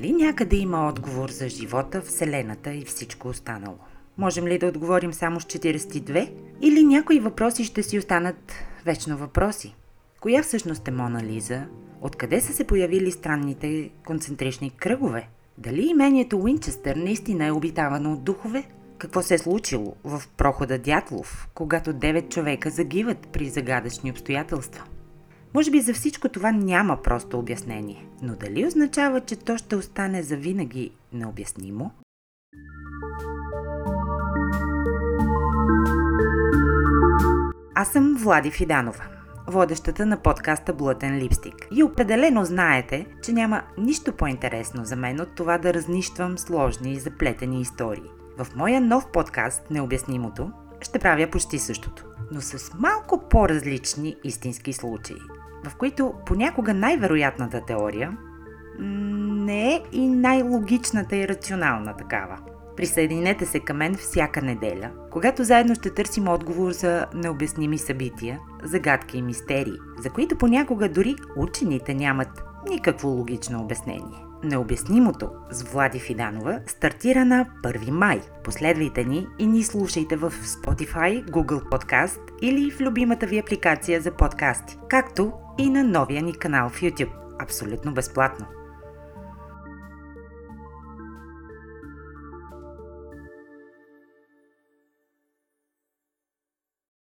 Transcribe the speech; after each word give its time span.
Дали 0.00 0.12
някъде 0.12 0.56
има 0.56 0.88
отговор 0.88 1.30
за 1.30 1.48
живота, 1.48 2.00
Вселената 2.00 2.74
и 2.74 2.84
всичко 2.84 3.28
останало? 3.28 3.78
Можем 4.18 4.46
ли 4.46 4.58
да 4.58 4.66
отговорим 4.66 5.12
само 5.12 5.40
с 5.40 5.44
42? 5.44 6.32
Или 6.60 6.84
някои 6.84 7.20
въпроси 7.20 7.64
ще 7.64 7.82
си 7.82 7.98
останат 7.98 8.52
вечно 8.84 9.16
въпроси? 9.16 9.74
Коя 10.20 10.42
всъщност 10.42 10.88
е 10.88 10.90
Мона 10.90 11.22
Лиза? 11.22 11.62
Откъде 12.00 12.40
са 12.40 12.52
се 12.52 12.64
появили 12.66 13.10
странните 13.10 13.90
концентрични 14.06 14.70
кръгове? 14.70 15.28
Дали 15.58 15.86
имението 15.86 16.38
Уинчестър 16.38 16.96
наистина 16.96 17.46
е 17.46 17.52
обитавано 17.52 18.12
от 18.12 18.24
духове? 18.24 18.64
Какво 18.98 19.22
се 19.22 19.34
е 19.34 19.38
случило 19.38 19.96
в 20.04 20.22
прохода 20.36 20.78
Дятлов, 20.78 21.48
когато 21.54 21.92
9 21.92 22.28
човека 22.28 22.70
загиват 22.70 23.28
при 23.32 23.48
загадъчни 23.48 24.10
обстоятелства? 24.10 24.84
Може 25.54 25.70
би 25.70 25.80
за 25.80 25.94
всичко 25.94 26.28
това 26.28 26.52
няма 26.52 27.02
просто 27.02 27.38
обяснение, 27.38 28.06
но 28.22 28.36
дали 28.36 28.66
означава, 28.66 29.20
че 29.20 29.36
то 29.36 29.56
ще 29.58 29.76
остане 29.76 30.22
завинаги 30.22 30.92
необяснимо? 31.12 31.90
Аз 37.74 37.88
съм 37.88 38.16
Влади 38.18 38.50
Фиданова, 38.50 39.04
водещата 39.46 40.06
на 40.06 40.16
подкаста 40.16 40.74
Блътен 40.74 41.18
липстик. 41.18 41.54
И 41.72 41.82
определено 41.82 42.44
знаете, 42.44 43.06
че 43.22 43.32
няма 43.32 43.62
нищо 43.78 44.12
по-интересно 44.12 44.84
за 44.84 44.96
мен 44.96 45.20
от 45.20 45.34
това 45.34 45.58
да 45.58 45.74
разнищвам 45.74 46.38
сложни 46.38 46.92
и 46.92 47.00
заплетени 47.00 47.60
истории. 47.60 48.10
В 48.38 48.46
моя 48.56 48.80
нов 48.80 49.06
подкаст 49.12 49.70
Необяснимото 49.70 50.50
ще 50.80 50.98
правя 50.98 51.30
почти 51.30 51.58
същото, 51.58 52.04
но 52.32 52.40
с 52.40 52.74
малко 52.78 53.28
по-различни 53.30 54.16
истински 54.24 54.72
случаи, 54.72 55.16
в 55.66 55.76
които 55.76 56.14
понякога 56.26 56.74
най-вероятната 56.74 57.60
теория 57.66 58.16
не 58.78 59.74
е 59.74 59.82
и 59.92 60.08
най-логичната 60.08 61.16
и 61.16 61.28
рационална 61.28 61.96
такава. 61.96 62.38
Присъединете 62.76 63.46
се 63.46 63.60
към 63.60 63.76
мен 63.76 63.94
всяка 63.94 64.42
неделя, 64.42 64.90
когато 65.10 65.44
заедно 65.44 65.74
ще 65.74 65.94
търсим 65.94 66.28
отговор 66.28 66.72
за 66.72 67.06
необясними 67.14 67.78
събития, 67.78 68.38
загадки 68.62 69.18
и 69.18 69.22
мистерии, 69.22 69.78
за 69.98 70.10
които 70.10 70.38
понякога 70.38 70.88
дори 70.88 71.16
учените 71.36 71.94
нямат 71.94 72.42
никакво 72.70 73.08
логично 73.08 73.60
обяснение. 73.60 74.29
Необяснимото 74.44 75.30
с 75.50 75.62
Влади 75.62 75.98
Фиданова 75.98 76.60
стартира 76.66 77.24
на 77.24 77.46
1 77.64 77.90
май. 77.90 78.20
Последвайте 78.44 79.04
ни 79.04 79.26
и 79.38 79.46
ни 79.46 79.64
слушайте 79.64 80.16
в 80.16 80.30
Spotify, 80.30 81.24
Google 81.24 81.62
Podcast 81.62 82.20
или 82.42 82.70
в 82.70 82.80
любимата 82.80 83.26
ви 83.26 83.38
апликация 83.38 84.00
за 84.00 84.10
подкасти, 84.10 84.78
както 84.88 85.32
и 85.58 85.70
на 85.70 85.84
новия 85.84 86.22
ни 86.22 86.32
канал 86.32 86.68
в 86.68 86.80
YouTube. 86.80 87.12
Абсолютно 87.38 87.92
безплатно. 87.92 88.46